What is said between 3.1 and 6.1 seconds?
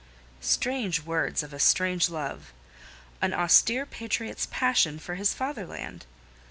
An austere patriot's passion for his fatherland!